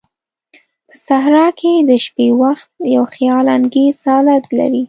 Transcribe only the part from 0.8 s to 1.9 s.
په صحراء کې